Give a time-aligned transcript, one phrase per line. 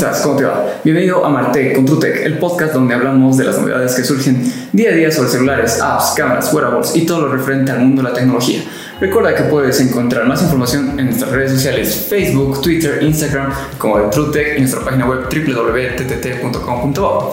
[0.00, 0.22] buenas, ¿cómo estás?
[0.22, 0.66] ¿Cómo te va?
[0.84, 4.40] Bienvenido a Martech con TrueTech, el podcast donde hablamos de las novedades que surgen
[4.72, 8.08] día a día sobre celulares, apps, cámaras, wearables y todo lo referente al mundo de
[8.08, 8.62] la tecnología.
[9.00, 14.08] Recuerda que puedes encontrar más información en nuestras redes sociales Facebook, Twitter, Instagram, como de
[14.08, 17.32] TrueTech y nuestra página web www.ttt.com.bo.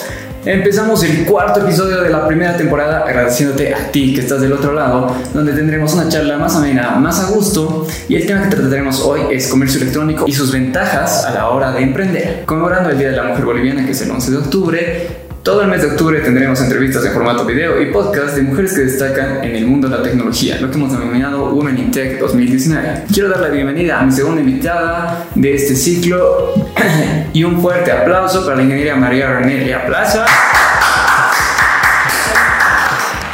[0.50, 4.72] Empezamos el cuarto episodio de la primera temporada agradeciéndote a ti que estás del otro
[4.72, 9.02] lado, donde tendremos una charla más amena, más a gusto y el tema que trataremos
[9.02, 12.44] hoy es comercio electrónico y sus ventajas a la hora de emprender.
[12.46, 15.70] Conmemorando el Día de la Mujer Boliviana que es el 11 de octubre, todo el
[15.70, 19.56] mes de octubre tendremos entrevistas en formato video y podcast de mujeres que destacan en
[19.56, 23.06] el mundo de la tecnología, lo que hemos denominado Women in Tech 2019.
[23.14, 26.54] Quiero dar la bienvenida a mi segunda invitada de este ciclo
[27.34, 30.26] y un fuerte aplauso para la ingeniera María René Plaza.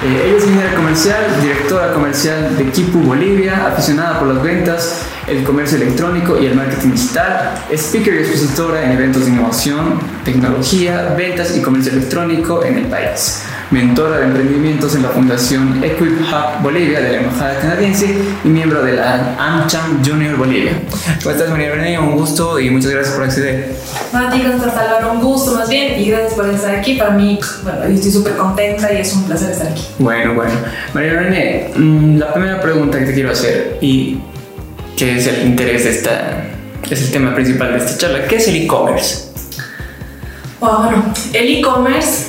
[0.03, 5.43] Eh, ella es ingeniera comercial, directora comercial de Kipu Bolivia, aficionada por las ventas, el
[5.43, 11.55] comercio electrónico y el marketing digital, speaker y expositora en eventos de innovación, tecnología, ventas
[11.55, 13.43] y comercio electrónico en el país
[13.73, 18.83] mentora de emprendimientos en la Fundación Equip Hub Bolivia de la Embajada Canadiense y miembro
[18.83, 20.73] de la AmCham Junior Bolivia.
[21.23, 21.97] ¿Cómo estás, María René?
[21.97, 23.75] Un gusto y muchas gracias por acceder.
[24.11, 26.95] Para ti, Salvador, un gusto más bien y gracias por estar aquí.
[26.95, 29.87] Para mí, bueno, yo estoy súper contenta y es un placer estar aquí.
[29.97, 30.53] Bueno, bueno.
[30.93, 34.19] María René, mm, la primera pregunta que te quiero hacer y
[34.95, 36.45] que es el interés de esta,
[36.89, 39.30] es el tema principal de esta charla, ¿qué es el e-commerce?
[40.59, 42.27] Bueno, el e-commerce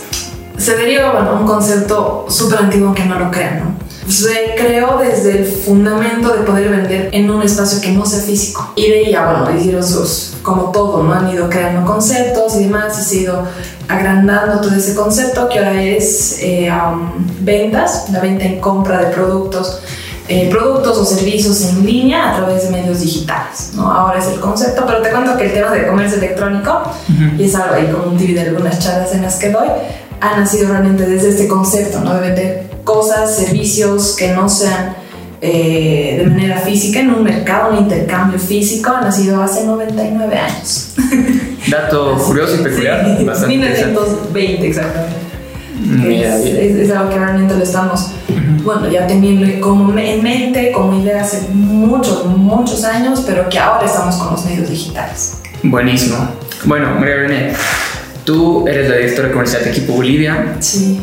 [0.57, 3.85] se deriva bueno, un concepto súper antiguo que no lo crean, ¿no?
[4.11, 8.73] Se creó desde el fundamento de poder vender en un espacio que no sea físico.
[8.77, 11.12] Y de ahí bueno, hicieron sus, como todo, ¿no?
[11.12, 13.48] Han ido creando conceptos y demás, y se ha ido
[13.89, 16.70] agrandando todo ese concepto que ahora es eh,
[17.41, 19.81] ventas, la venta en compra de productos
[20.29, 23.73] eh, productos o servicios en línea a través de medios digitales.
[23.74, 23.90] ¿no?
[23.90, 26.83] Ahora es el concepto, pero te cuento que el tema de comercio electrónico,
[27.39, 29.68] y es algo ahí como un de algunas charlas en las que doy,
[30.20, 32.14] ha nacido realmente desde este concepto, ¿no?
[32.14, 34.96] de vender cosas, servicios que no sean
[35.46, 40.95] eh, de manera física en un mercado, un intercambio físico, ha nacido hace 99 años.
[41.70, 43.18] Dato curioso y peculiar.
[43.36, 45.24] Sí, 1920 exactamente.
[46.07, 48.13] Es, es, algo que realmente lo estamos,
[48.64, 53.86] bueno, ya teniendo como en mente, como idea hace muchos, muchos años, pero que ahora
[53.86, 55.39] estamos con los medios digitales.
[55.63, 56.17] Buenísimo.
[56.64, 57.52] Bueno, María René,
[58.25, 60.57] Tú eres la directora comercial de Equipo Bolivia.
[60.61, 60.98] Sí.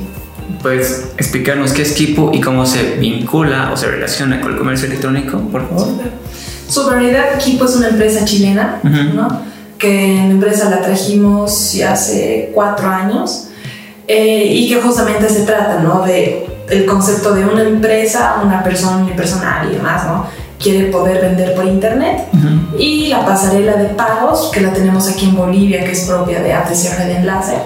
[0.61, 4.87] ¿Puedes explicarnos qué es Equipo y cómo se vincula o se relaciona con el comercio
[4.87, 5.87] electrónico, por favor?
[6.67, 9.41] Su realidad, Equipo es una empresa chilena, ¿no?
[9.77, 13.49] Que la empresa la trajimos ya hace cuatro años
[14.07, 16.03] eh, y que justamente se trata, ¿no?
[16.03, 20.25] De el concepto de una empresa, una persona unipersonal y demás, ¿no?
[20.61, 22.27] quiere poder vender por internet.
[22.77, 26.53] Y la pasarela de pagos, que la tenemos aquí en Bolivia, que es propia de
[26.53, 27.57] ATC de Enlace.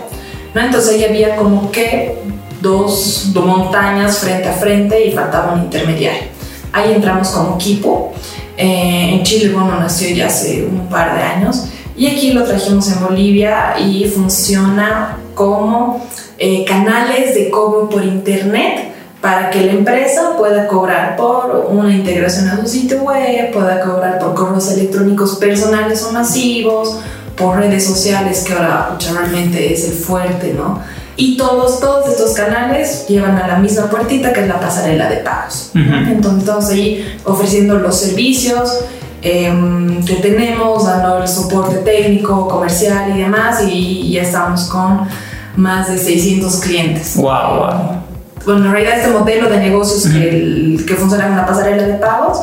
[0.53, 0.61] ¿no?
[0.61, 2.17] Entonces ahí había como que
[2.61, 6.29] dos, dos montañas frente a frente y faltaba un intermediario.
[6.71, 8.13] Ahí entramos como equipo.
[8.57, 11.65] Eh, en Chile, bueno, nació ya hace un par de años.
[11.97, 16.05] Y aquí lo trajimos en Bolivia y funciona como
[16.38, 18.94] eh, canales de cobro por internet
[19.25, 24.19] para que la empresa pueda cobrar por una integración a su sitio web, pueda cobrar
[24.19, 27.00] por correos electrónicos personales o masivos,
[27.36, 30.80] por redes sociales, que ahora realmente es el fuerte, ¿no?
[31.16, 35.18] Y todos, todos estos canales llevan a la misma puertita que es la pasarela de
[35.18, 35.72] pagos.
[35.74, 38.78] Entonces, ahí ofreciendo los servicios
[39.24, 45.07] em, que tenemos, dando el soporte técnico, comercial y demás, y ya estamos con
[45.56, 47.16] más de 600 clientes.
[47.16, 47.24] ¡Wow!
[47.25, 48.04] wow
[48.45, 52.39] bueno, en realidad este modelo de negocios que, que funciona en la pasarela de pagos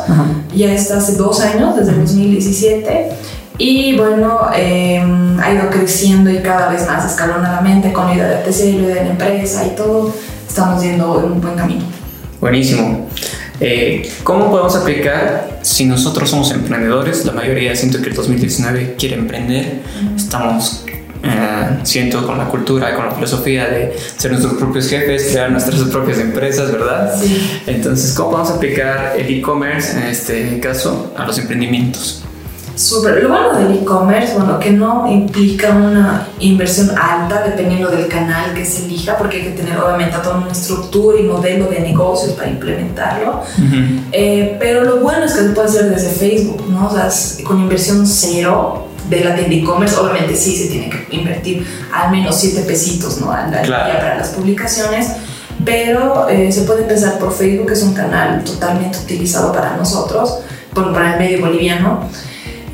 [0.54, 3.08] ya está hace dos años, desde el 2017.
[3.58, 8.34] Y bueno, em, ha ido creciendo y cada vez más escalonadamente con la idea de
[8.36, 10.12] ATC, la idea de la empresa y todo.
[10.48, 11.84] Estamos yendo en un buen camino.
[12.40, 13.08] Buenísimo.
[13.60, 17.24] Eh, ¿Cómo podemos aplicar si nosotros somos emprendedores?
[17.24, 19.82] La mayoría siento que el 2019 quiere emprender.
[20.16, 20.84] Estamos
[21.22, 25.80] eh, siento con la cultura, con la filosofía de ser nuestros propios jefes, crear nuestras
[25.82, 27.14] propias empresas, ¿verdad?
[27.18, 27.62] Sí.
[27.66, 32.24] Entonces, ¿cómo vamos a aplicar el e-commerce en este caso a los emprendimientos?
[32.74, 33.22] Súper.
[33.22, 38.64] Lo bueno del e-commerce, bueno, que no implica una inversión alta dependiendo del canal que
[38.64, 42.48] se elija, porque hay que tener obviamente toda una estructura y modelo de negocios para
[42.48, 43.42] implementarlo.
[44.10, 46.88] Eh, pero lo bueno es que se puede hacer desde Facebook, ¿no?
[46.88, 47.08] O sea,
[47.44, 52.38] con inversión cero de la tienda e-commerce, obviamente sí se tiene que invertir al menos
[52.40, 53.32] 7 pesitos ¿no?
[53.32, 55.08] al día para las publicaciones,
[55.64, 60.40] pero eh, se puede empezar por Facebook, que es un canal totalmente utilizado para nosotros,
[60.74, 62.08] por, para el medio boliviano.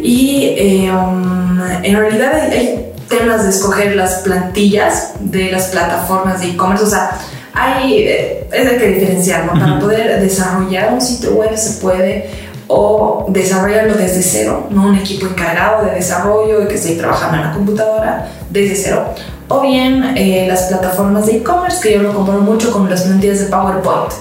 [0.00, 6.48] Y eh, um, en realidad hay, temas de escoger las plantillas de las plataformas de
[6.50, 7.18] e-commerce, o sea,
[7.54, 9.58] hay, eh, es de que diferenciar, ¿no?
[9.58, 12.30] Para poder desarrollar un sitio web se puede
[12.68, 14.88] o desarrollarlo desde cero, ¿no?
[14.88, 19.06] Un equipo encargado de desarrollo y que esté trabajando en la computadora desde cero.
[19.48, 23.40] O bien eh, las plataformas de e-commerce, que yo lo comparo mucho con las plantillas
[23.40, 24.12] de PowerPoint.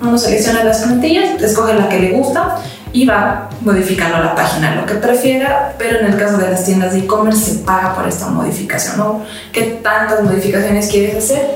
[0.00, 2.56] Uno selecciona las plantillas, escoge la que le gusta
[2.92, 6.92] y va modificando la página lo que prefiera, pero en el caso de las tiendas
[6.92, 9.22] de e-commerce se paga por esta modificación, ¿no?
[9.52, 11.50] ¿Qué tantas modificaciones quieres hacer?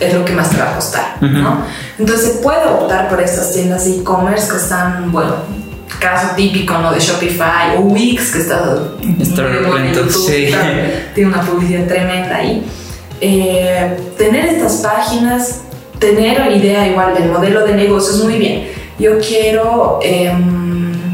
[0.00, 1.62] Es lo que más te va a costar, ¿no?
[1.98, 5.36] Entonces se puede optar por estas tiendas de e-commerce que están, bueno,
[6.00, 6.92] caso típico, ¿no?
[6.92, 8.78] De Shopify o Wix, que está,
[9.20, 10.48] está muy sí.
[11.14, 12.64] tiene una publicidad tremenda ahí.
[13.20, 15.62] Eh, tener estas páginas,
[15.98, 18.68] tener idea igual del modelo de negocios, muy bien.
[18.98, 20.00] Yo quiero...
[20.02, 20.55] Em,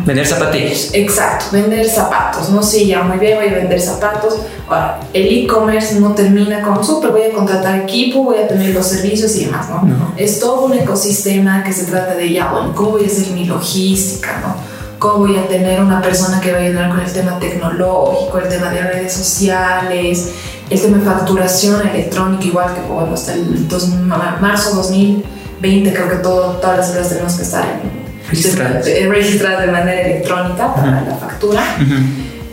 [0.05, 0.91] Vender zapatillas.
[0.93, 2.49] Exacto, vender zapatos.
[2.51, 4.35] No sé, ya muy bien, voy a vender zapatos.
[4.69, 8.87] Ahora, el e-commerce no termina con súper, voy a contratar equipo, voy a tener los
[8.87, 9.83] servicios y demás, ¿no?
[9.83, 10.13] ¿no?
[10.17, 13.45] Es todo un ecosistema que se trata de ya, bueno, ¿cómo voy a hacer mi
[13.45, 14.55] logística, ¿no?
[14.99, 18.49] ¿Cómo voy a tener una persona que va a ayudar con el tema tecnológico, el
[18.49, 20.31] tema de redes sociales,
[20.71, 26.17] el tema de facturación electrónica, igual que bueno, hasta el dos, marzo 2020 creo que
[26.17, 28.02] todo, todas las empresas tenemos que estar en
[28.33, 31.63] registradas de, de manera electrónica para la factura.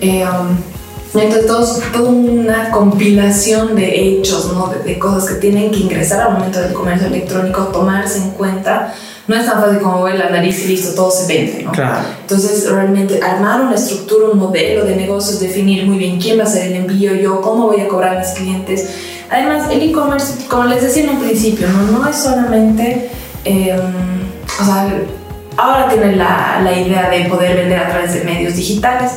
[0.01, 0.57] Eh, um,
[1.13, 4.71] entonces, toda una compilación de hechos, ¿no?
[4.85, 8.93] de, cosas que tienen que ingresar al momento del comercio electrónico, tomarse en cuenta.
[9.27, 11.63] No es tan fácil como ver la nariz y listo, todo se vende.
[11.63, 11.71] ¿no?
[11.71, 12.07] Claro.
[12.21, 16.47] Entonces, realmente armar una estructura, un modelo de negocios, definir muy bien quién va a
[16.47, 18.89] hacer el envío, yo, cómo voy a cobrar a mis clientes.
[19.31, 23.09] Además, el e-commerce, como les decía en un principio, no, no es solamente.
[23.45, 23.79] Eh,
[24.59, 24.91] o sea,
[25.59, 29.13] ahora tienen la, la, idea de poder vender a través de medios digitales,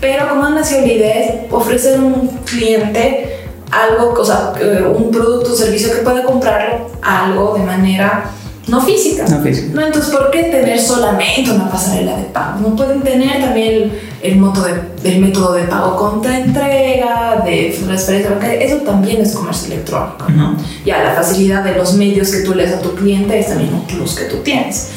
[0.00, 3.38] pero como nació la idea ofrecer a un cliente
[3.70, 8.24] algo, o sea, eh, un producto o servicio que pueda comprarlo algo de manera
[8.68, 9.24] no física.
[9.28, 9.74] No física.
[9.74, 12.60] No, entonces, ¿por qué tener solamente una pasarela de pago?
[12.60, 13.92] No pueden tener también
[14.22, 14.66] el, método,
[15.02, 18.60] de, método de pago contra entrega, de transferencia bancaria.
[18.60, 20.28] Eso también es comercio electrónico.
[20.28, 20.56] ¿no?
[20.84, 23.74] Ya la facilidad de los medios que tú le das a tu cliente es también
[23.74, 24.90] un plus que tú tienes.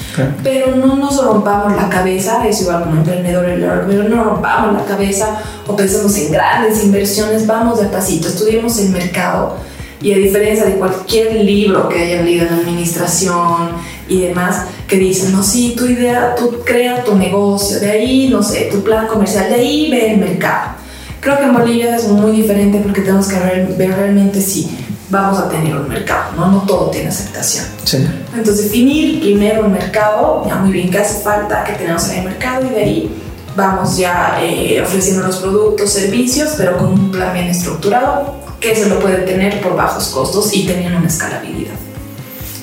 [0.43, 3.45] Pero no nos rompamos la cabeza, es igual como emprendedor,
[3.87, 8.89] pero no rompamos la cabeza o pensemos en grandes inversiones, vamos de pasito, estudiemos el
[8.91, 9.57] mercado
[10.01, 13.69] y a diferencia de cualquier libro que hayan leído en administración
[14.07, 18.43] y demás, que dicen, no, sí, tu idea, tú crea tu negocio, de ahí, no
[18.43, 20.71] sé, tu plan comercial, de ahí ve el mercado.
[21.21, 24.69] Creo que en Bolivia es muy diferente porque tenemos que ver, ver realmente si
[25.09, 26.51] vamos a tener un mercado, ¿no?
[26.51, 27.65] No todo tiene aceptación.
[27.83, 28.05] Sí.
[28.35, 32.25] Entonces, definir primero el mercado, ya muy bien qué hace falta, que tenemos en el
[32.25, 33.21] mercado y de ahí
[33.55, 38.89] vamos ya eh, ofreciendo los productos, servicios, pero con un plan bien estructurado que se
[38.89, 41.73] lo puede tener por bajos costos y teniendo una escalabilidad.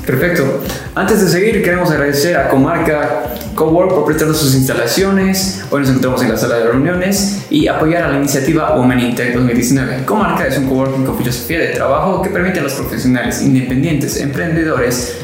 [0.05, 0.61] Perfecto.
[0.97, 5.63] Antes de seguir, queremos agradecer a Comarca Cowork por prestarnos sus instalaciones.
[5.71, 9.15] Hoy nos encontramos en la sala de reuniones y apoyar a la iniciativa Women in
[9.15, 10.05] Tech 2019.
[10.05, 15.19] Comarca es un coworking con filosofía de trabajo que permite a los profesionales independientes, emprendedores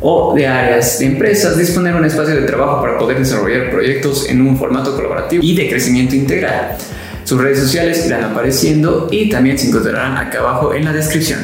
[0.00, 4.40] o de áreas de empresas disponer un espacio de trabajo para poder desarrollar proyectos en
[4.40, 6.76] un formato colaborativo y de crecimiento integral.
[7.24, 11.40] Sus redes sociales irán apareciendo y también se encontrarán acá abajo en la descripción.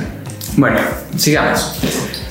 [0.56, 0.78] Bueno,
[1.16, 1.75] sigamos.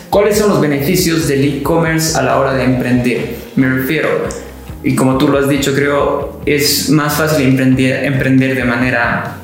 [0.10, 3.36] ¿Cuáles son los beneficios del e-commerce a la hora de emprender?
[3.56, 4.10] Me refiero,
[4.84, 9.36] y como tú lo has dicho, creo, es más fácil emprender, de manera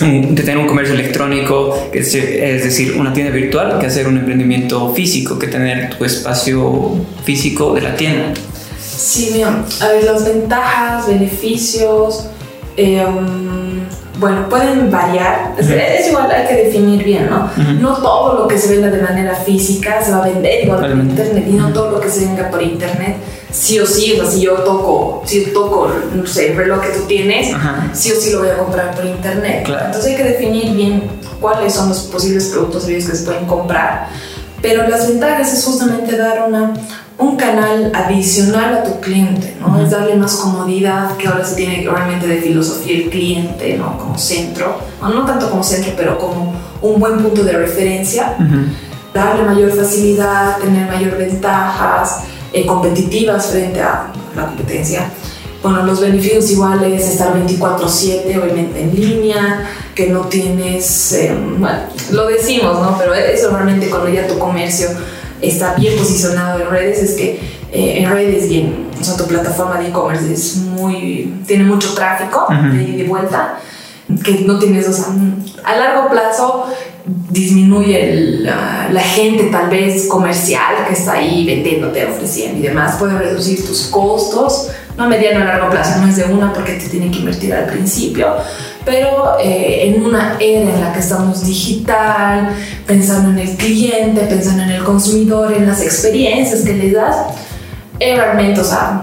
[0.00, 5.38] de tener un comercio electrónico, es decir, una tienda virtual, que hacer un emprendimiento físico,
[5.38, 8.32] que tener tu espacio físico de la tienda.
[8.78, 12.26] Sí, mira, a ver, las ventajas, beneficios,
[12.76, 13.04] eh,
[14.18, 15.54] bueno, pueden variar.
[15.58, 17.50] Es, igual, hay que definir bien, ¿no?
[17.80, 20.90] No todo lo que se venda de manera física se va a vender igual por
[20.90, 23.16] internet y no todo lo que se venga por internet
[23.52, 26.80] sí o sí, o sea, si yo toco, si yo toco, no sé, el reloj
[26.80, 27.54] que tú tienes,
[27.92, 29.68] sí o sí lo voy a comprar por internet.
[29.68, 31.02] Entonces hay que definir bien
[31.40, 34.08] cuáles son los posibles productos que se pueden comprar.
[34.62, 36.74] Pero las ventajas es justamente dar una,
[37.20, 39.78] un canal adicional a tu cliente, ¿no?
[39.80, 43.98] Es darle más comodidad, que ahora se tiene realmente de filosofía el cliente, ¿no?
[43.98, 48.36] Como centro, no tanto como centro, pero como un buen punto de referencia,
[49.12, 52.22] darle mayor facilidad, tener mayor ventajas
[52.54, 55.10] eh, competitivas frente a la competencia.
[55.62, 61.80] Bueno, los beneficios iguales, estar 24/7, obviamente en línea, que no tienes, eh, bueno,
[62.12, 62.96] lo decimos, ¿no?
[62.96, 64.88] Pero eso realmente cuando ya tu comercio
[65.42, 67.40] está bien posicionado en redes, es que
[67.72, 72.46] eh, en redes y en o tu plataforma de e-commerce es muy, tiene mucho tráfico
[72.50, 73.58] de, de vuelta.
[74.22, 75.06] que no tienes, o sea,
[75.64, 76.66] a largo plazo
[77.06, 83.16] disminuye la, la, gente tal vez comercial que está ahí vendiéndote, ofreciendo y demás, puede
[83.18, 86.88] reducir tus costos, no a mediano a largo plazo, no es de una porque te
[86.88, 88.34] tienen que invertir al principio,
[88.84, 92.50] pero eh, en una era en la que estamos digital,
[92.86, 97.16] pensando en el cliente, pensando en el consumidor, en las experiencias que le das,
[97.98, 99.00] es realmente, o sea,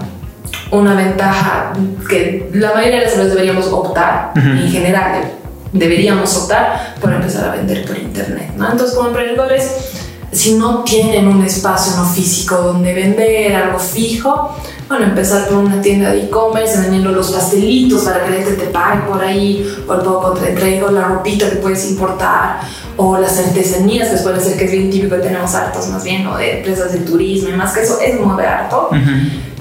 [0.70, 1.72] una ventaja
[2.08, 5.38] que la mayoría de las veces deberíamos optar en general
[5.72, 8.52] deberíamos optar por empezar a vender por internet.
[8.56, 8.70] ¿no?
[8.70, 9.70] Entonces, como emprendedores,
[10.32, 14.56] si no tienen un espacio no físico donde vender algo fijo,
[14.88, 18.66] bueno, empezar por una tienda de e-commerce vendiendo los pastelitos para que la gente te
[18.66, 22.60] pague por ahí, o el poco te entrego la ropita que puedes importar,
[22.96, 26.26] o las artesanías, que puede ser que es bien típico que tenemos hartos más bien,
[26.26, 28.90] o de empresas de turismo y más que eso, es muy harto.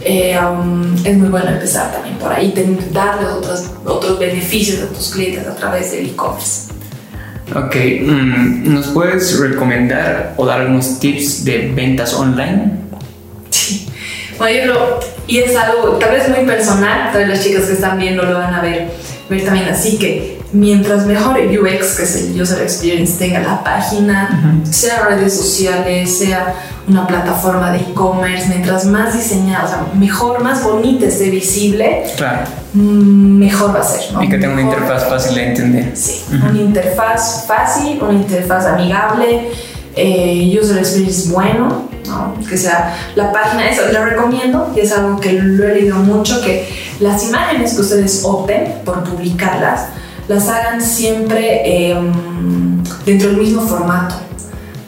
[0.01, 2.53] Eh, um, es muy bueno empezar también por ahí,
[2.93, 6.71] darles otros, otros beneficios a tus clientes a través del e-commerce.
[7.53, 12.71] Ok, mm, ¿nos puedes recomendar o dar algunos tips de ventas online?
[13.49, 13.87] Sí,
[14.37, 14.73] bueno,
[15.27, 18.53] y es algo tal vez muy personal, todas las chicas que están viendo lo van
[18.53, 18.89] a ver,
[19.29, 24.61] ver también así que mientras mejor UX, que es el User Experience, tenga la página,
[24.69, 26.53] sea redes sociales, sea
[26.87, 32.47] una plataforma de e-commerce, mientras más diseñada, o sea, mejor, más bonita esté visible, claro.
[32.73, 34.01] Mm, mejor va a ser.
[34.21, 35.91] Y que tenga una interfaz fácil de entender.
[35.95, 39.49] Sí, una interfaz fácil, una interfaz amigable,
[39.95, 42.35] eh, user experience bueno, ¿no?
[42.47, 46.41] que sea la página, eso lo recomiendo y es algo que lo he leído mucho,
[46.41, 46.67] que
[46.99, 49.87] las imágenes que ustedes opten por publicarlas,
[50.27, 54.15] las hagan siempre em, dentro del mismo formato.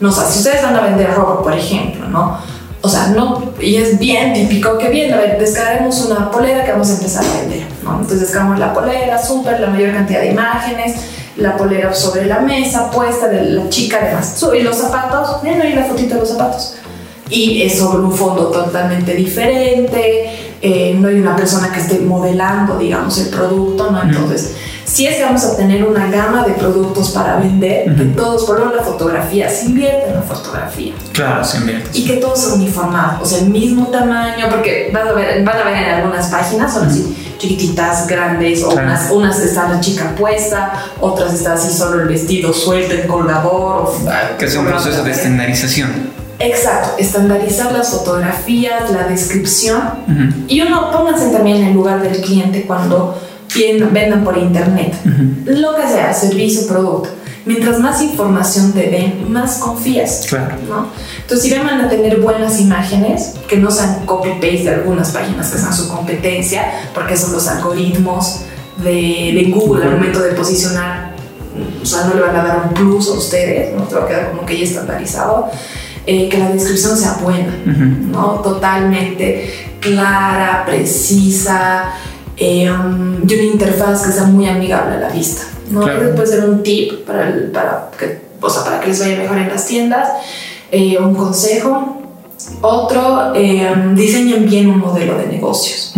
[0.00, 2.38] No, sé, si ustedes van a vender ropa, por ejemplo, ¿no?
[2.82, 6.72] O sea, no, y es bien típico que bien, a ver, descarguemos una polera que
[6.72, 7.92] vamos a empezar a vender, ¿no?
[7.92, 10.96] Entonces descargamos la polera, súper, la mayor cantidad de imágenes,
[11.36, 15.74] la polera sobre la mesa, puesta de la chica, además, y los zapatos, miren ahí
[15.74, 16.76] la fotito de los zapatos.
[17.30, 22.76] Y es sobre un fondo totalmente diferente, eh, no hay una persona que esté modelando,
[22.76, 24.02] digamos, el producto, ¿no?
[24.02, 24.54] Entonces
[24.90, 28.58] si es que vamos a tener una gama de productos para vender, que todos, por
[28.58, 30.92] lo la fotografía, se invierte en la fotografía.
[31.12, 31.96] Claro, se invierte.
[31.96, 35.58] Y que todos son uniformados, o sea, el mismo tamaño, porque van a ver, van
[35.58, 40.14] a ver en algunas páginas, son así chiquititas, grandes, o unas, unas está la chica
[40.18, 43.94] puesta, otras está así solo el vestido suelto, el colgador.
[44.08, 46.19] Ah, que es un proceso de estandarización.
[46.40, 49.80] Exacto, estandarizar las fotografías, la descripción.
[50.48, 53.16] Y uno, pónganse también en el lugar del cliente cuando
[53.92, 54.94] vendan por internet,
[55.46, 57.10] lo que sea, servicio, producto.
[57.46, 60.26] Mientras más información te den, más confías.
[60.28, 60.56] Claro.
[60.68, 60.88] ¿no?
[61.22, 65.58] Entonces, si van a tener buenas imágenes, que no sean copy-paste de algunas páginas que
[65.58, 68.42] sean su competencia, porque son los algoritmos
[68.82, 68.90] de,
[69.34, 71.14] de Google al momento de posicionar,
[71.82, 73.84] o sea, no le van a dar un plus a ustedes, ¿no?
[73.84, 75.50] Te va a quedar como que ya estandarizado.
[76.12, 77.54] Eh, que la descripción sea buena,
[78.10, 78.40] ¿no?
[78.40, 79.48] Totalmente
[79.78, 81.92] clara, precisa,
[82.36, 85.42] eh, um, y una interfaz que sea muy amigable a la vista.
[85.70, 85.82] ¿no?
[85.82, 89.50] puede ser un tip para, para, que, o sea, para que les vaya mejor en
[89.50, 90.08] las tiendas,
[90.72, 92.02] eh, un consejo.
[92.60, 95.94] Otro, eh, diseñen bien un modelo de negocios.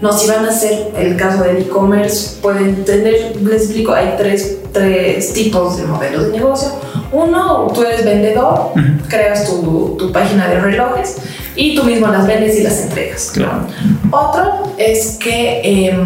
[0.00, 4.58] No, si van a hacer el caso del e-commerce, pueden tener, les explico, hay tres,
[4.72, 6.68] tres tipos de modelos de negocio.
[7.10, 8.72] Uno, tú eres vendedor,
[9.08, 11.16] creas tu, tu, página de relojes
[11.56, 13.30] y tú mismo las vendes y las entregas.
[13.32, 13.66] Claro.
[14.10, 15.98] Otro es que eh,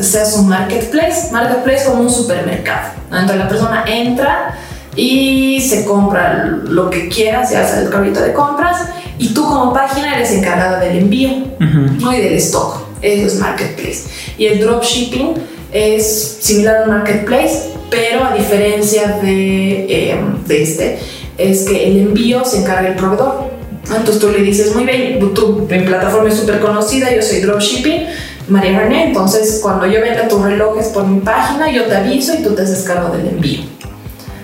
[0.00, 2.92] seas un marketplace, marketplace como un supermercado.
[3.06, 4.58] Entonces la persona entra
[4.96, 9.72] y se compra lo que quiera, se hace el carrito de compras y tú como
[9.72, 12.12] página eres encargada del envío ¿no?
[12.12, 12.88] y del stock.
[13.02, 14.08] Eso es marketplace.
[14.36, 15.34] Y el dropshipping
[15.72, 20.98] es similar al marketplace, pero a diferencia de, em, de este,
[21.38, 23.50] es que el envío se encarga el proveedor.
[23.84, 28.06] Entonces tú le dices, muy bien, tú en plataforma es súper conocida, yo soy dropshipping,
[28.48, 32.42] María René, entonces cuando yo venda tus relojes por mi página, yo te aviso y
[32.42, 33.60] tú te haces cargo del envío.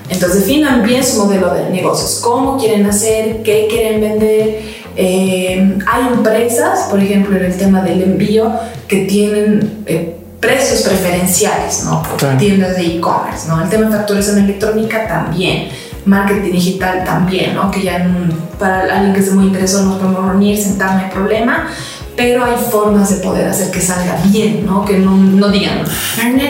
[0.09, 4.61] Entonces definan bien su modelo de negocios, cómo quieren hacer, qué quieren vender.
[4.97, 8.51] Eh, hay empresas, por ejemplo, en el tema del envío,
[8.89, 12.03] que tienen eh, precios preferenciales, ¿no?
[12.39, 13.63] tiendas de e-commerce, ¿no?
[13.63, 15.69] El tema de facturación electrónica también
[16.07, 17.71] marketing digital también, ¿no?
[17.71, 18.07] Que ya
[18.59, 21.69] para alguien que esté muy interesado nos podemos reunir, sentar, no hay problema,
[22.17, 24.85] pero hay formas de poder hacer que salga bien, ¿no?
[24.85, 25.83] Que no, no digan,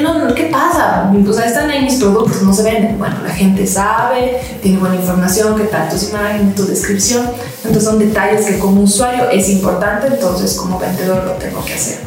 [0.03, 1.11] no, ¿qué pasa?
[1.27, 2.99] O sea, están ahí mis productos, no se venden.
[2.99, 7.27] Bueno, la gente sabe, tiene buena información, qué tal tus imágenes, tu descripción.
[7.65, 11.99] Entonces son detalles que como usuario es importante, entonces como vendedor lo tengo que hacer.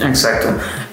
[0.00, 0.48] Exacto.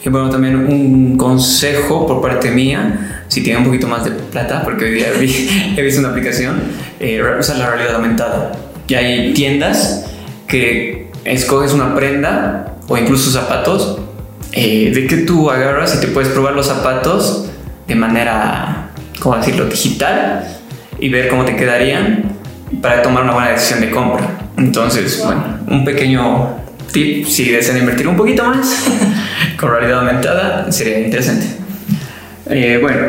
[0.06, 4.62] Y bueno, también un consejo por parte mía, si tiene un poquito más de plata,
[4.64, 5.08] porque hoy día
[5.78, 6.62] he visto una aplicación,
[7.00, 8.52] eh, usa la realidad aumentada.
[8.88, 10.06] Y hay tiendas
[10.48, 13.98] que escoges una prenda o incluso zapatos,
[14.52, 17.50] eh, de que tú agarras y te puedes probar los zapatos
[17.88, 20.46] de manera, ¿cómo decirlo?, digital
[21.00, 22.26] y ver cómo te quedarían
[22.80, 24.38] para tomar una buena decisión de compra.
[24.56, 28.86] Entonces, bueno, un pequeño tip, si desean invertir un poquito más
[29.60, 31.46] con realidad aumentada, sería interesante.
[32.48, 33.00] Eh, bueno,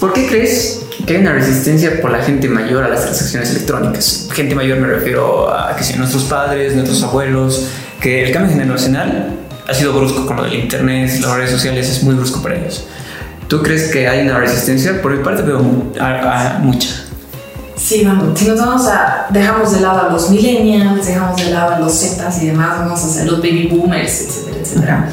[0.00, 4.28] ¿por qué crees que hay una resistencia por la gente mayor a las transacciones electrónicas?
[4.32, 7.68] Gente mayor me refiero a que si nuestros padres, nuestros abuelos,
[8.00, 9.30] que el cambio generacional
[9.66, 12.86] ha sido brusco con lo del internet, las redes sociales, es muy brusco para ellos.
[13.48, 15.00] ¿Tú crees que hay una resistencia?
[15.02, 17.03] Por mi parte veo mucha.
[17.94, 21.76] Sí, vamos, si nos vamos a, dejamos de lado a los millennials, dejamos de lado
[21.76, 25.08] a los Zetas y demás, vamos a hacer los baby boomers, etcétera, etcétera.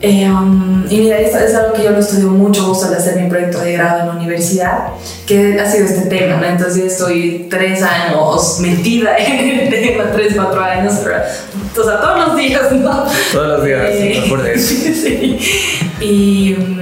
[0.00, 3.20] Eh, um, y mira, esto es algo que yo lo estudio mucho, gusto de hacer
[3.20, 4.78] mi proyecto de grado en la universidad,
[5.26, 6.46] que ha sido este tema, ¿no?
[6.46, 12.28] Entonces estoy tres años metida en el tema, tres, cuatro años, pero, o sea, todos
[12.28, 13.04] los días, ¿no?
[13.30, 14.74] Todos los días, eh, por eso.
[14.74, 15.38] sí,
[16.00, 16.78] Y um,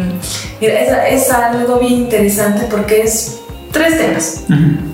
[0.61, 3.41] mira, es, es algo bien interesante porque es
[3.79, 4.43] tres temas,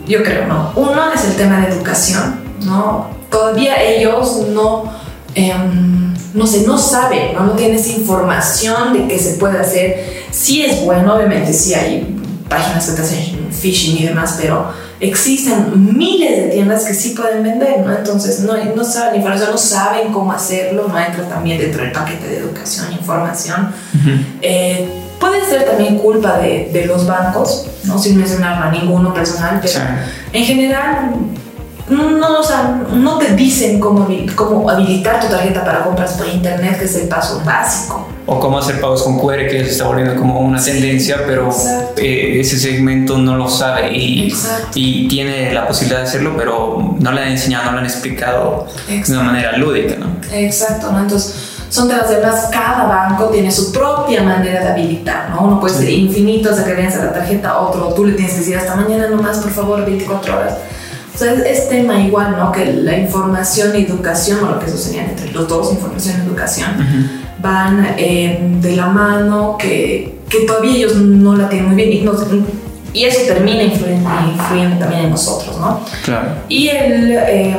[0.07, 0.73] yo creo, ¿no?
[0.76, 3.09] Uno es el tema de educación, ¿no?
[3.31, 4.93] Todavía ellos no,
[5.35, 7.47] em, no sé, no saben, ¿no?
[7.47, 10.25] No tienen esa información de que se puede hacer.
[10.31, 12.17] Sí es bueno, obviamente, sí hay
[12.49, 14.69] páginas que te hacen phishing y demás, pero
[15.00, 17.93] existen miles de tiendas que sí pueden vender, ¿no?
[17.97, 21.93] Entonces no, no saben la información, no saben cómo hacerlo, no entra también dentro del
[21.93, 23.73] paquete de educación información.
[25.25, 29.81] Puede ser también culpa de, de los bancos, no sin mencionar a ninguno personal, pero
[30.35, 31.12] en general
[31.88, 36.79] no, o sea, no te dicen cómo, cómo habilitar tu tarjeta para compras por internet,
[36.79, 38.07] que es el paso básico.
[38.27, 41.51] O cómo hacer pagos con QR, que se está volviendo como una tendencia, pero
[41.96, 44.31] eh, ese segmento no lo sabe y,
[44.75, 48.66] y, tiene la posibilidad de hacerlo, pero no le han enseñado, no le han explicado
[48.88, 50.07] de una manera lúdica, ¿no?
[50.33, 51.01] Exacto, ¿no?
[51.01, 55.43] Entonces son de más, cada banco tiene su propia manera de habilitar, ¿no?
[55.43, 58.57] Uno puede ser infinito hasta que a la tarjeta, otro tú le tienes que decir
[58.57, 60.55] hasta mañana nomás, por favor, 24 horas.
[61.13, 62.53] O sea, es, tema igual, ¿no?
[62.53, 66.71] Que la información y educación, o lo que sucedía entre los dos, información y educación,
[67.41, 73.01] van eh, de la mano, que, que, todavía ellos no la tienen muy bien y,
[73.01, 75.81] y eso termina influyendo, influyendo, también en nosotros, ¿no?
[76.05, 76.29] Claro.
[76.49, 77.57] Y el, eh,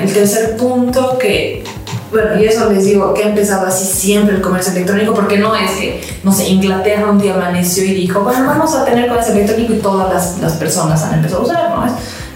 [0.00, 1.64] el tercer punto que
[2.10, 5.54] bueno, y eso les digo que ha empezado así siempre el comercio electrónico, porque no
[5.54, 9.34] es que, no sé, Inglaterra un día amaneció y dijo, bueno, vamos a tener comercio
[9.34, 11.86] electrónico y todas las, las personas han empezado a usar, ¿no?
[11.86, 11.92] Es,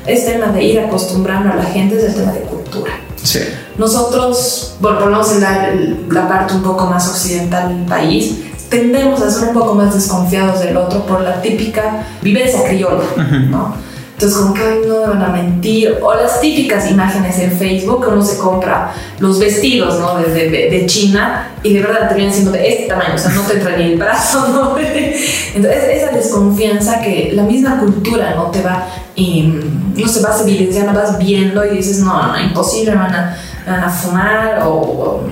[0.07, 2.93] es, tema de ir acostumbrando a la gente, es el tema de cultura.
[3.23, 3.41] Sí.
[3.79, 5.71] Nosotros, bueno, menos en la,
[6.11, 8.37] la parte un poco más occidental del país,
[8.69, 13.05] tendemos a ser un poco más desconfiados del otro por la típica viveza criolla,
[13.51, 13.90] ¿no?
[14.21, 15.97] Entonces, como que no van a mentir.
[16.03, 20.19] O las típicas imágenes en Facebook, uno se compra los vestidos, ¿no?
[20.19, 23.55] De, de, China y de verdad terminan siendo de este tamaño, o sea, no te
[23.55, 24.77] entra ni el brazo, ¿no?
[24.77, 29.55] Entonces, esa desconfianza que la misma cultura no te va, y,
[29.95, 33.89] no se va evidenciando, vas viendo y dices, no, no, imposible, van a, van a
[33.89, 35.23] fumar o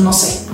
[0.00, 0.46] no sé.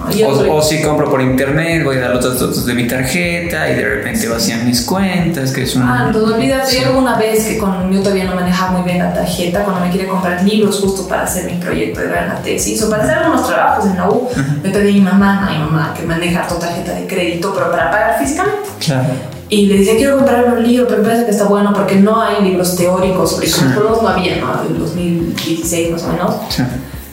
[0.50, 3.88] O, si compro por internet, voy a dar los datos de mi tarjeta y de
[3.88, 6.08] repente vacían mis cuentas, que es una...
[6.08, 9.12] Ah, no, olvídate, yo alguna vez que con, yo todavía no manejaba muy bien la
[9.14, 12.82] tarjeta, cuando me quería comprar libros justo para hacer mi proyecto de ver la tesis
[12.82, 14.28] o para hacer algunos trabajos en la U,
[14.62, 17.70] le pedí a mi mamá, a mi mamá, que maneja tu tarjeta de crédito, pero
[17.70, 18.68] para pagar físicamente.
[18.84, 19.08] Claro.
[19.48, 22.20] Y le decía, quiero comprarme un libro, pero me parece que está bueno porque no
[22.20, 23.60] hay libros teóricos, porque sí.
[23.74, 24.62] no había, ¿no?
[24.66, 26.34] En 2016 más o menos.
[26.48, 26.62] Sí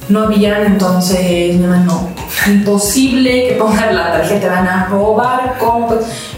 [0.09, 2.09] no habían, entonces mi mamá no,
[2.47, 5.95] imposible que pongan la tarjeta, van a robar, ¿cómo?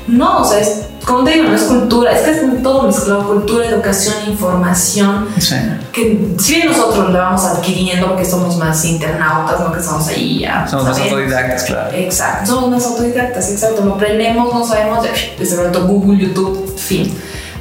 [0.08, 3.28] No, o sea, es, como te digo, no es cultura, es que es todo mezclado,
[3.28, 5.56] cultura, educación, información, sí.
[5.92, 10.40] que si bien nosotros la vamos adquiriendo porque somos más internautas, no que estamos ahí
[10.40, 10.68] ya.
[10.68, 11.96] Somos más autodidactas, claro.
[11.96, 15.06] Exacto, somos más autodidactas, exacto, lo aprendemos, no sabemos,
[15.40, 17.12] desde pronto Google, YouTube, fin.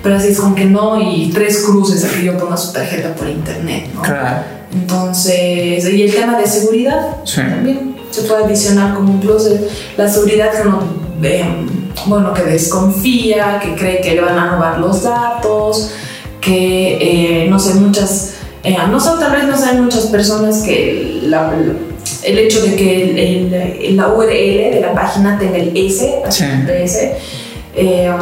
[0.02, 3.14] Pero así es como que no, y tres cruces a que yo ponga su tarjeta
[3.14, 4.02] por internet, ¿no?
[4.02, 4.42] Claro.
[4.72, 7.40] Entonces, y el tema de seguridad sí.
[7.40, 9.48] también se puede adicionar como un plus,
[9.96, 10.82] la seguridad que uno,
[11.22, 11.44] eh,
[12.06, 15.92] bueno, que desconfía, que cree que le van a robar los datos,
[16.40, 21.20] que, eh, no sé, muchas, eh, no sé, tal vez no saben muchas personas que
[21.24, 21.52] la,
[22.24, 23.48] el hecho de que
[23.88, 26.44] el, la URL de la página tenga el S, sí.
[27.74, 28.12] Eh,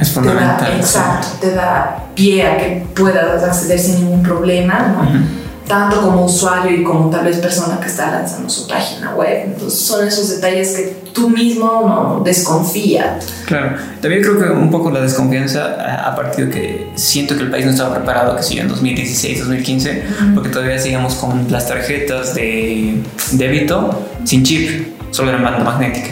[0.00, 0.58] es fundamental.
[0.58, 5.02] Te da, exacto, te da pie a que puedas acceder sin ningún problema, ¿no?
[5.02, 5.22] Uh -huh.
[5.66, 9.42] tanto como usuario y como tal vez persona que está lanzando su página web.
[9.46, 13.26] Entonces son esos detalles que tú mismo no desconfías.
[13.46, 17.50] Claro, también creo que un poco la desconfianza a partir de que siento que el
[17.50, 20.02] país no estaba preparado, que sigue en 2016, 2015,
[20.34, 23.90] porque todavía sigamos con las tarjetas de débito
[24.24, 26.10] sin chip, solo eran banda magnética.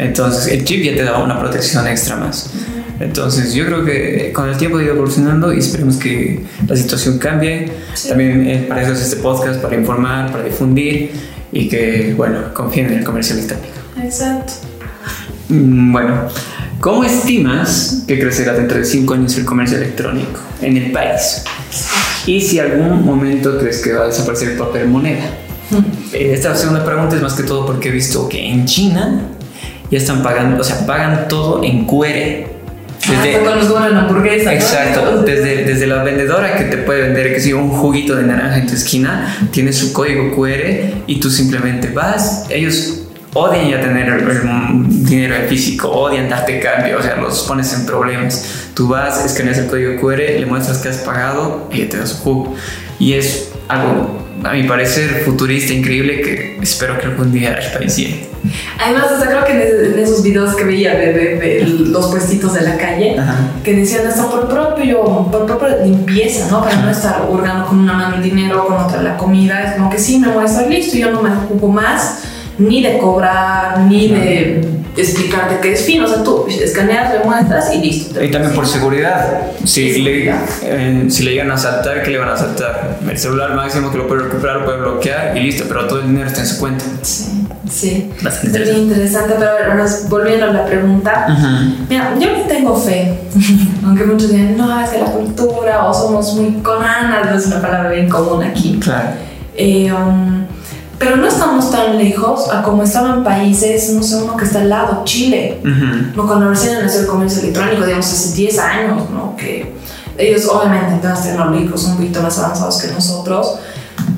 [0.00, 2.50] Entonces el chip ya te daba una protección extra más.
[3.00, 7.18] Entonces yo creo que con el tiempo ha ido evolucionando y esperemos que la situación
[7.18, 7.70] cambie.
[8.08, 11.10] También eh, para eso es este podcast, para informar, para difundir
[11.52, 13.74] y que, bueno, confíen en el comercio electrónico.
[14.02, 14.54] Exacto.
[15.48, 16.28] Mm, bueno,
[16.80, 21.44] ¿cómo estimas que crecerá dentro de cinco años el comercio electrónico en el país?
[22.26, 25.24] Y si algún momento crees que va a desaparecer el papel moneda.
[26.12, 29.22] Esta segunda pregunta es más que todo porque he visto que en China
[29.90, 32.50] ya están pagando, o sea, pagan todo en QR
[33.08, 34.54] desde, con los hamburguesa.
[34.54, 38.58] Exacto, desde, desde la vendedora que te puede vender que si un juguito de naranja
[38.58, 44.08] en tu esquina, tiene su código QR y tú simplemente vas, ellos odian ya tener
[44.08, 48.68] el, dinero en físico, odian darte cambio, o sea, los pones en problemas.
[48.74, 52.16] Tú vas, escaneas el código QR, le muestras que has pagado y te da su
[52.18, 52.54] jugo.
[52.98, 57.96] Y es algo a mi parecer, futurista, increíble, que espero que algún día el país
[57.96, 58.26] llegue.
[58.78, 62.76] Además, o sea, creo que en, esos videos que veía de, los puestitos de la
[62.76, 63.16] calle,
[63.62, 66.62] que decían esto por propio, por propia limpieza, ¿no?
[66.62, 69.90] Para no estar hurgando con una mano el dinero, con otra la comida, es como
[69.90, 72.24] que sí, me voy a estar listo, yo no me ocupo más
[72.58, 76.04] ni de cobrar, ni de explicarte qué es fino.
[76.04, 78.22] O sea, tú escaneas, le muestras y listo.
[78.22, 79.42] Y también por seguridad.
[79.64, 82.98] Si, le, eh, si le llegan a saltar, ¿qué le van a saltar?
[83.08, 86.08] El celular máximo que lo puede recuperar, lo puede bloquear y listo, pero todo el
[86.08, 86.84] dinero está en su cuenta.
[87.02, 88.10] Sí, sí.
[88.22, 88.80] Bastante es interesante.
[88.80, 91.26] interesante, pero ahora volviendo a la pregunta.
[91.88, 93.20] Mira, yo tengo fe,
[93.84, 97.60] aunque muchos digan, no, es que la cultura o somos muy conanas, no es una
[97.60, 98.78] palabra bien común aquí.
[98.80, 99.10] Claro.
[99.56, 100.39] Eh, um,
[101.00, 104.68] pero no estamos tan lejos a como estaban países, no sé, uno que está al
[104.68, 105.58] lado, Chile,
[106.14, 109.34] no cuando recién nació el comercio electrónico, digamos hace 10 años, ¿no?
[109.34, 109.72] que
[110.18, 113.58] ellos obviamente en temas tecnológicos son un poquito más avanzados que nosotros,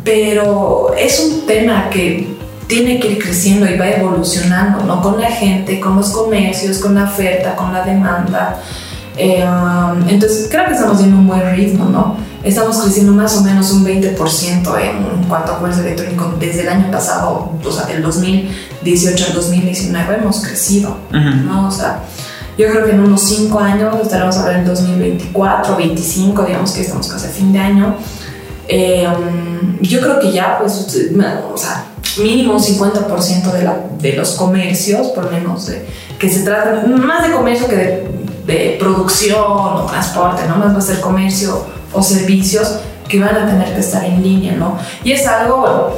[0.02, 5.00] pero es un tema que tiene que ir creciendo y va evolucionando, ¿no?
[5.02, 8.60] Con la gente, con los comercios, con la oferta, con la demanda.
[9.16, 12.16] Eh, um, entonces creo que estamos en un buen ritmo, ¿no?
[12.44, 16.90] Estamos creciendo más o menos un 20% en, cuanto a comercio electrónico desde el año
[16.90, 21.68] pasado, o sea, del 2018 al 2019 hemos crecido, ¿no?
[21.68, 22.02] O sea,
[22.58, 27.08] yo creo que en unos 5 años estaremos ahora en 2024, 25, digamos que estamos
[27.08, 27.96] casi a fin de año.
[28.68, 29.08] Eh,
[29.80, 31.86] yo creo que ya, pues, o sea,
[32.22, 35.86] mínimo un 50% de, la, de los comercios, por lo menos, de,
[36.18, 38.08] que se trata más de comercio que de,
[38.46, 40.56] de producción o transporte, ¿no?
[40.56, 44.54] Más va a ser comercio o servicios que van a tener que estar en línea,
[44.54, 44.78] ¿no?
[45.04, 45.88] Y es algo, bueno,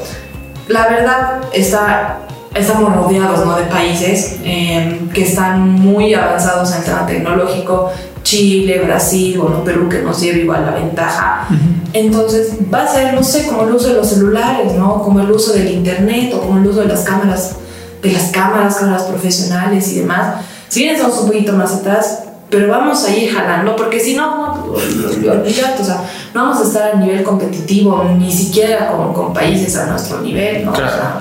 [0.68, 2.20] la verdad está,
[2.54, 3.56] estamos rodeados ¿no?
[3.56, 7.90] de países em, que están muy avanzados en el tema tecnológico,
[8.22, 11.46] Chile, Brasil, bueno, Perú que nos lleva igual la ventaja.
[11.92, 15.02] Entonces va a ser, no sé, como el uso de los celulares, ¿no?
[15.02, 17.56] Como el uso del internet o como el uso de las cámaras,
[18.02, 20.36] de las cámaras, cámaras profesionales y demás.
[20.68, 24.54] Si bien estamos un poquito más atrás, pero vamos a ir jalando, porque si no,
[24.54, 26.04] no, olvídate, o sea,
[26.34, 30.64] no vamos a estar a nivel competitivo, ni siquiera con, con países a nuestro nivel,
[30.64, 30.72] ¿no?
[30.72, 31.20] O sea,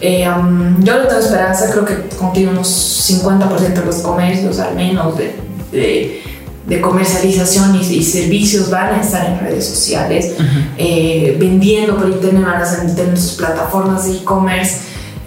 [0.00, 2.68] eh, um, yo no tengo esperanza, creo que contigo unos
[3.10, 5.34] 50% de los comercios, al menos, de,
[5.72, 6.22] de,
[6.66, 10.34] de comercialización y, servicios van a estar en redes sociales,
[10.78, 14.78] eh, vendiendo por internet, van a tener sus plataformas de e-commerce,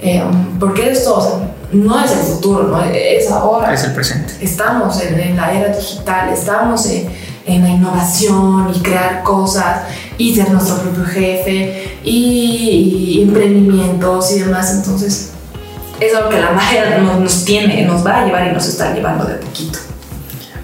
[0.02, 0.24] eh,
[0.60, 2.82] porque esto, no es el futuro, ¿no?
[2.84, 3.74] es ahora.
[3.74, 4.34] Es el presente.
[4.42, 7.10] Estamos en, la era digital, estamos en,
[7.46, 9.84] en, la innovación y crear cosas
[10.18, 14.74] y ser nuestro propio jefe y, emprendimientos y demás.
[14.76, 15.32] Entonces,
[16.00, 19.26] es algo que la magia nos, tiene, nos va a llevar y nos está llevando
[19.26, 19.80] de poquito.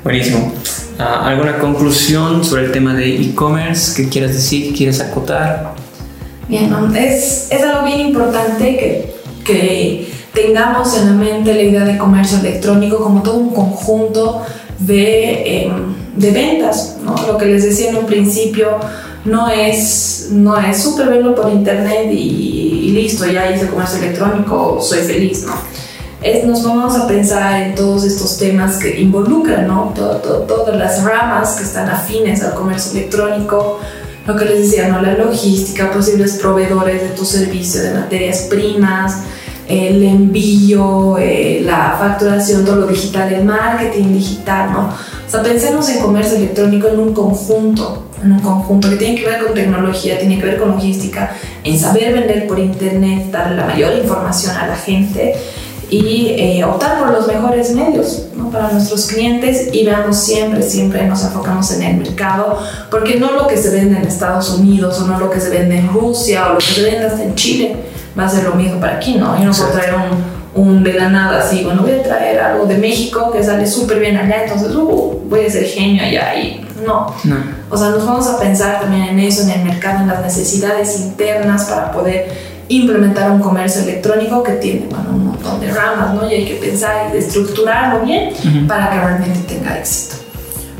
[0.03, 0.53] Buenísimo.
[0.99, 5.73] Ah, ¿Alguna conclusión sobre el tema de e-commerce que quieras decir, quieres acotar?
[6.47, 11.97] Bien, es, es algo bien importante que, que tengamos en la mente la idea de
[11.97, 14.41] comercio electrónico como todo un conjunto
[14.79, 16.97] de, em, de ventas.
[17.03, 17.15] ¿no?
[17.27, 18.79] Lo que les decía en un principio
[19.25, 24.99] no es, no es súper verlo por internet y, listo, ya hice comercio electrónico, soy
[24.99, 25.45] feliz.
[25.45, 25.53] ¿no?
[26.21, 29.93] Es, nos vamos a pensar en todos estos temas que involucran ¿no?
[29.95, 33.79] todas las ramas que están afines al comercio electrónico,
[34.25, 35.01] lo que les decía, ¿no?
[35.01, 39.23] la logística, posibles proveedores de tu servicio, de materias primas,
[39.67, 44.89] el envío, eh, la facturación, todo lo digital, el marketing digital, ¿no?
[44.89, 49.25] O sea, pensemos en comercio electrónico en un conjunto, en un conjunto que tiene que
[49.25, 53.65] ver con tecnología, tiene que ver con logística, en saber vender por internet, dar la
[53.65, 55.35] mayor información a la gente
[55.89, 58.49] y eh, optar por los mejores medios ¿no?
[58.49, 63.47] para nuestros clientes y veamos siempre, siempre nos enfocamos en el mercado, porque no lo
[63.47, 66.53] que se vende en Estados Unidos o no lo que se vende en Rusia o
[66.53, 69.37] lo que se vende hasta en Chile va a ser lo mismo para aquí, ¿no?
[69.39, 72.65] Yo no puedo traer un, un de la nada así, bueno, voy a traer algo
[72.65, 76.65] de México que sale súper bien allá, entonces uh, voy a ser genio allá y
[76.85, 77.13] no.
[77.23, 77.35] no.
[77.69, 80.99] O sea, nos vamos a pensar también en eso, en el mercado, en las necesidades
[80.99, 86.29] internas para poder implementar un comercio electrónico que tiene bueno, un montón de ramas, ¿no?
[86.29, 88.33] Y hay que pensar y estructurarlo bien
[88.67, 90.15] para que realmente tenga éxito.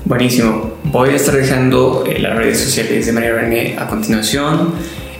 [0.06, 0.74] Buenísimo.
[0.86, 4.74] Voy a estar dejando eh, las redes sociales de María René a continuación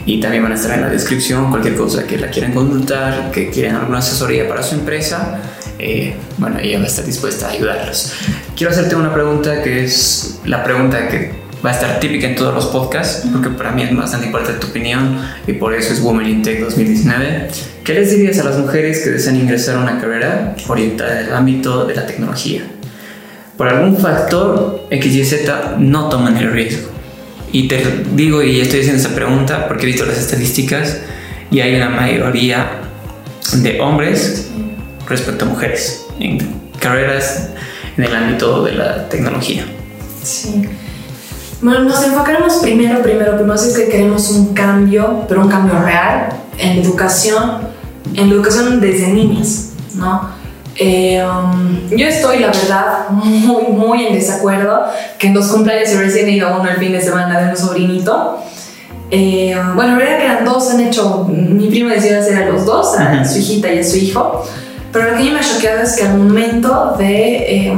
[0.06, 3.50] y también van a estar en la descripción cualquier cosa que la quieran consultar, que
[3.50, 5.40] quieran alguna asesoría para su empresa.
[5.78, 8.12] Eh, bueno, ella va a estar dispuesta a ayudarlos.
[8.56, 12.54] Quiero hacerte una pregunta que es la pregunta que va a estar típica en todos
[12.54, 16.28] los podcasts, porque para mí es bastante importante tu opinión y por eso es Women
[16.28, 17.48] in Tech 2019.
[17.82, 21.34] ¿Qué les dirías a las mujeres que desean ingresar a una carrera orientada en el
[21.34, 22.62] ámbito de la tecnología?
[23.56, 26.93] Por algún factor X y Z no toman el riesgo.
[27.54, 30.98] Y te digo, y estoy haciendo esta pregunta porque he visto las estadísticas
[31.52, 32.80] y hay una mayoría
[33.58, 34.50] de hombres
[35.08, 36.38] respecto a mujeres en
[36.80, 37.50] carreras
[37.96, 39.64] en el ámbito de la tecnología.
[40.24, 40.68] Sí.
[41.62, 45.80] Bueno, nos enfocaremos primero, primero, primero si es que queremos un cambio, pero un cambio
[45.80, 47.68] real en educación,
[48.14, 50.28] en educación desde niñas, ¿no?
[50.76, 54.86] Eh, um, yo estoy, la verdad, muy, muy en desacuerdo
[55.18, 58.38] que en los cumpleaños se recién ido uno el fin de semana de un sobrinito.
[59.10, 62.64] Eh, bueno, en realidad que eran dos, han hecho, mi primo decía hacer a los
[62.64, 64.44] dos, a su hijita y a su hijo,
[64.92, 67.68] pero lo que a mí me ha choqueado es que al momento de...
[67.68, 67.76] Eh,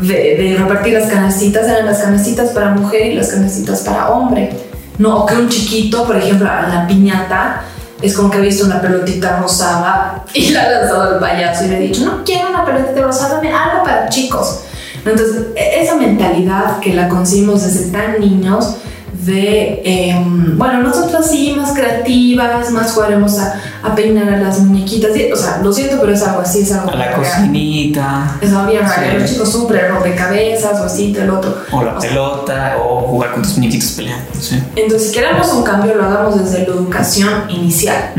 [0.00, 4.50] de, repartir las canastitas eran las canastitas para mujer y las canastitas para hombre.
[4.98, 7.62] No, o que un chiquito, por ejemplo, a la piñata,
[8.02, 11.68] es como que ha visto una pelotita rosada y la ha lanzado al payaso y
[11.68, 14.60] le ha dicho, no quiero una pelotita rosada, dame algo para chicos.
[15.04, 18.76] Entonces, e, esa mentalidad que la conseguimos desde tan niños,
[19.24, 25.10] de, em, bueno, nosotras sí, más creativas, más jugaremos a, a, peinar a las muñequitas.
[25.32, 26.90] o sea, lo siento, pero es algo así, es algo.
[26.90, 28.38] A la cocinita.
[28.40, 29.18] Es algo bien raro.
[29.18, 31.54] Los chicos súper rompecabezas o así, el otro.
[31.70, 34.24] O la pelota, o jugar con tus muñequitos peleando.
[34.40, 34.62] Sí.
[34.76, 38.12] Entonces, si queremos un cambio, lo hagamos desde la educación inicial,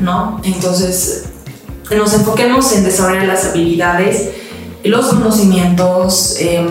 [0.00, 0.40] ¿no?
[0.42, 1.26] Entonces,
[1.96, 4.30] nos enfoquemos en desarrollar las habilidades,
[4.82, 6.66] los conocimientos, eh,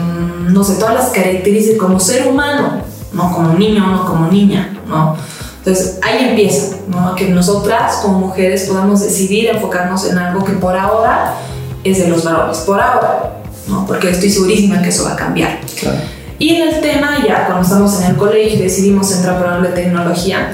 [0.47, 5.15] no sé, todas las características como ser humano no como niño, no como niña, ¿no?
[5.59, 7.15] Entonces ahí empieza, ¿no?
[7.15, 11.35] Que nosotras como mujeres podamos decidir enfocarnos en algo que por ahora
[11.83, 13.85] es de los varones, por ahora, ¿no?
[13.85, 15.59] Porque estoy segurísima que eso va a cambiar.
[15.79, 15.99] Claro.
[16.39, 19.69] Y en el tema, ya cuando estamos en el colegio y decidimos entrar por de
[19.69, 20.53] tecnología,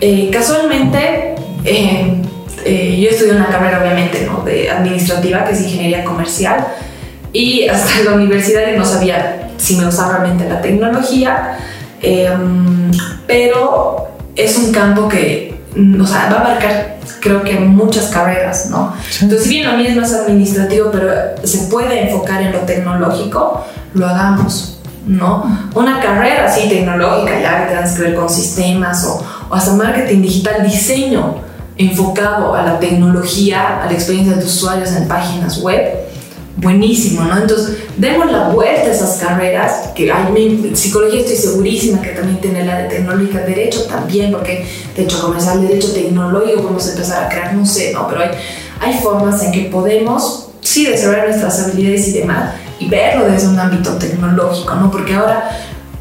[0.00, 2.22] eh, casualmente eh,
[2.64, 4.44] eh, yo estudié una carrera obviamente ¿no?
[4.44, 6.68] de administrativa, que es ingeniería comercial,
[7.32, 11.58] y hasta la universidad no sabía si me usaba realmente la tecnología
[12.02, 12.90] Em,
[13.26, 15.60] pero es un campo que,
[16.00, 18.92] o sea, va a abarcar creo que muchas carreras, ¿no?
[19.20, 23.64] Entonces, si bien lo mío es más administrativo, pero se puede enfocar en lo tecnológico,
[23.94, 25.70] lo hagamos, ¿no?
[25.74, 30.22] Una carrera así tecnológica, ya que tengas que ver con sistemas o, o hasta marketing
[30.22, 31.36] digital, diseño
[31.76, 36.07] enfocado a la tecnología, a la experiencia de usuarios en páginas web,
[36.60, 37.38] buenísimo, ¿no?
[37.38, 40.12] Entonces, demos la vuelta a esas carreras, que
[40.74, 44.66] psicología estoy segurísima que también tiene la de tecnológica, derecho también, porque
[44.96, 48.08] de hecho comenzar el derecho tecnológico, podemos empezar a crear, no sé, ¿no?
[48.08, 48.30] Pero hay,
[48.80, 53.58] hay formas en que podemos, sí, desarrollar nuestras habilidades y demás, y verlo desde un
[53.58, 54.90] ámbito tecnológico, ¿no?
[54.90, 55.50] Porque ahora,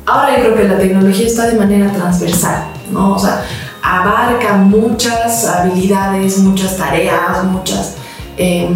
[0.08, 3.14] ahora yo creo que la tecnología está de manera transversal, ¿no?
[3.14, 3.46] O sea,
[3.84, 7.94] abarca muchas habilidades, muchas tareas, muchas...
[8.40, 8.68] Eh,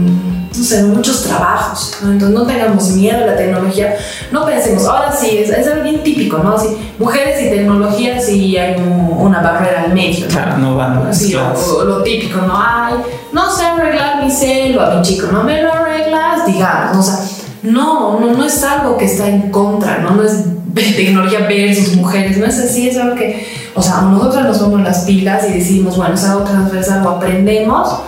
[0.58, 1.98] no sé, muchos trabajos.
[2.04, 3.96] Entonces no tengamos miedo a la tecnología.
[4.32, 6.56] No pensemos, ahora sí, es, es algo bien típico, ¿no?
[6.56, 6.68] Así,
[7.00, 10.28] mujeres y tecnología, sí hay una barrera al medio.
[10.28, 12.54] Claro, no van así, o, lo típico, ¿no?
[12.56, 12.96] Ay,
[13.32, 16.98] no sé arreglar mi celo a mi chico, no me lo arreglas, digamos.
[16.98, 17.20] O sea,
[17.64, 20.12] no, no, no es algo que está en contra, ¿no?
[20.12, 24.58] No es tecnología versus mujeres, no es así, es algo que, o sea, nosotros nos
[24.58, 28.02] ponemos las pilas y decimos, bueno, es algo transversal, lo aprendemos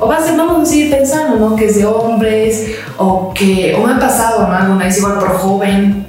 [0.00, 1.56] o vamos a seguir pensando, ¿no?
[1.56, 4.54] Que es de hombres, o que, o me ha pasado, ¿no?
[4.54, 6.06] Alguna vez igual por joven,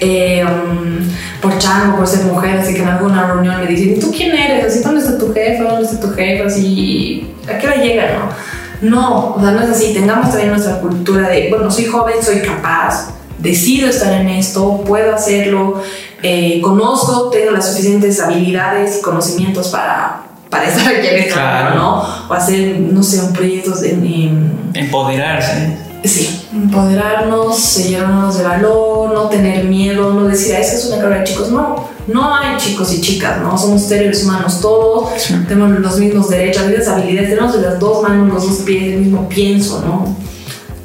[0.00, 1.08] eh, um,
[1.40, 4.66] por chango, por ser mujer, así que en alguna reunión me dicen, ¿tú quién eres?
[4.66, 5.62] Así, ¿dónde está tu jefe?
[5.62, 6.42] ¿Dónde está tu jefe?
[6.44, 8.56] Así, ¿a qué hora llega, no?
[8.80, 12.40] No, o sea, no es así, tengamos también nuestra cultura de, bueno, soy joven, soy
[12.40, 15.82] capaz, decido estar en esto, puedo hacerlo,
[16.22, 20.25] eh, conozco, tengo las suficientes habilidades y conocimientos para,
[20.56, 21.34] para estar aquí en este
[21.74, 22.02] ¿no?
[22.28, 24.70] O hacer, no sé, un proyecto en...
[24.74, 25.76] Empoderarse.
[26.04, 30.98] Sí, empoderarnos, llenarnos de valor, no tener miedo, no decir, ah, es que es una
[30.98, 31.50] carrera de chicos.
[31.50, 33.58] No, no hay chicos y chicas, ¿no?
[33.58, 35.10] Somos seres humanos todos,
[35.48, 39.00] tenemos los mismos derechos, las mismas habilidades, tenemos las dos manos, los dos pies, el
[39.00, 40.16] mismo pienso, ¿no?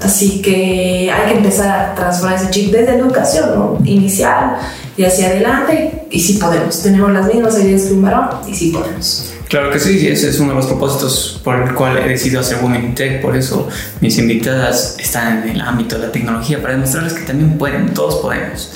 [0.02, 3.78] Así que hay que empezar a transformar ese chip desde la educación, ¿no?
[3.86, 4.58] Inicial
[4.98, 6.82] y hacia adelante, y sí podemos.
[6.82, 9.34] Tenemos las mismas habilidades que un varón y sí podemos.
[9.48, 12.60] Claro que sí, ese es uno de los propósitos por el cual he decidido hacer
[12.62, 13.68] Women Tech, por eso
[14.00, 18.16] mis invitadas están en el ámbito de la tecnología, para demostrarles que también pueden, todos
[18.22, 18.72] podemos.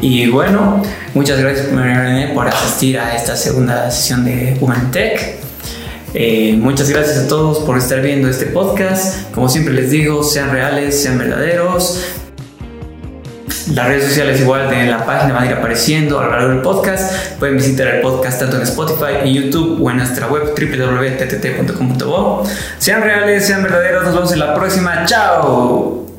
[0.00, 0.82] Y bueno,
[1.14, 5.40] muchas gracias María por asistir a esta segunda sesión de Women Tech.
[6.12, 9.30] Eh, muchas gracias a todos por estar viendo este podcast.
[9.32, 12.02] Como siempre les digo, sean reales, sean verdaderos,
[13.74, 16.62] las redes sociales igual de la página van a ir apareciendo a lo largo del
[16.62, 17.34] podcast.
[17.38, 22.44] Pueden visitar el podcast tanto en Spotify, en YouTube o en nuestra web www.ttt.com.bo.
[22.78, 24.04] Sean reales, sean verdaderos.
[24.04, 25.04] Nos vemos en la próxima.
[25.04, 26.09] Chao.